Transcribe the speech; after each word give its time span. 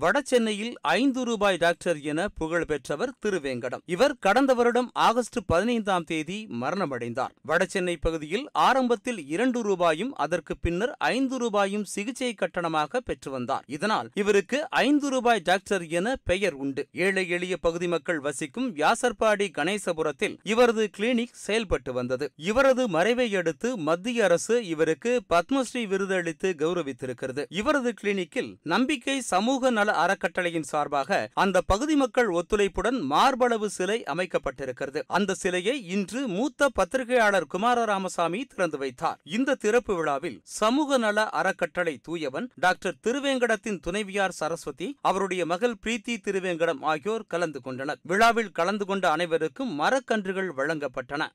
வடசென்னையில் 0.00 0.74
ஐந்து 0.80 1.24
ரூபாய் 1.24 1.56
டாக்டர் 1.56 2.00
என 2.00 2.28
புகழ் 2.28 2.64
பெற்றவர் 2.64 3.12
திருவேங்கடம். 3.26 3.82
இவர் 3.86 4.16
கடந்த 4.20 4.54
வருடம் 4.54 4.90
ஆகஸ்ட் 4.92 5.38
பதினைந்தாம் 5.46 6.04
தேதி 6.04 6.46
மரணமடைந்தார். 6.60 7.32
வடசென்னை 7.48 7.96
பகுதியில் 8.00 8.48
ஆரம்பத்தில் 8.52 9.26
இரண்டு 9.26 9.62
ரூபாயும் 9.62 10.14
அதற்கு 10.14 10.56
பின்னர் 10.56 10.94
ஐந்து 10.98 11.38
ரூபாயும் 11.38 11.84
சிகிச்சை 11.84 12.34
கட்டணமாக 12.34 12.96
பெற்று 12.96 13.30
வந்தார். 13.30 13.64
இதனால் 13.66 14.10
இவருக்கு 14.14 14.70
ஐந்து 14.70 15.10
ரூபாய் 15.10 15.40
டாக்டர் 15.40 15.88
என 15.88 16.16
பெயர் 16.24 16.52
உண்டு. 16.52 16.88
ஏழை 16.92 17.28
எளிய 17.28 17.56
பகுதி 17.56 17.88
மக்கள் 17.88 18.20
வசிக்கும் 18.20 18.76
வியாசர்பாடி 18.76 19.50
கணேசபுரத்தில் 19.58 20.38
இவரது 20.42 20.90
கிளினிக் 20.96 21.32
செயல்பட்டு 21.32 21.92
வந்தது. 21.92 22.32
இவரது 22.36 22.88
மறைவை 22.88 23.34
அடுத்து 23.34 23.76
மத்திய 23.76 24.24
அரசு 24.24 24.66
இவருக்கு 24.66 25.22
பத்மஸ்ரீ 25.34 25.86
விருது 25.86 26.14
அளித்து 26.14 26.54
கௌரவித்திருக்கிறது. 26.58 27.44
இவரது 27.48 27.94
கிளினிக்கில் 28.02 28.56
நம்பிக்கை 28.62 29.20
சமூக 29.20 29.70
நல 29.70 29.88
அறக்கட்டளையின் 29.92 30.62
சார்பாக 30.62 31.28
அந்த 31.34 31.60
பகுதி 31.60 31.94
மக்கள் 31.94 32.28
ஒத்துழைப்புடன் 32.28 33.00
மார்பளவு 33.00 33.66
சிலை 33.66 34.02
அமைக்கப்பட்டிருக்கிறது. 34.02 35.02
அந்த 35.06 35.34
சிலையை 35.34 35.86
இன்று 35.86 36.28
மூத்த 36.28 36.68
பத்திரிகையாளர் 36.74 37.46
குமார 37.46 37.84
ராமசாமி 37.84 38.44
திறந்து 38.44 38.78
வைத்தார். 38.78 39.18
இந்த 39.24 39.54
திறப்பு 39.54 39.94
விழாவில் 39.94 40.40
சமூக 40.42 40.98
நல 40.98 41.28
அறக்கட்டளை 41.28 41.98
தூயவன் 42.02 42.50
டாக்டர் 42.56 42.94
திருவேங்கடத்தின் 43.02 43.80
துணைவியார் 43.80 44.30
சரஸ்வதி 44.30 44.96
அவருடைய 45.00 45.46
மகள் 45.46 45.76
பிரீத்தி 45.86 46.16
திருவேங்கடம் 46.24 46.80
ஆகியோர் 46.80 47.24
கலந்து 47.28 47.60
கொண்டனர். 47.60 47.98
விழாவில் 48.02 48.52
கலந்து 48.52 48.86
கொண்ட 48.86 49.10
அனைவருக்கும் 49.10 49.80
மரக்கன்றுகள் 49.80 50.52
வழங்கப்பட்டன. 50.56 51.28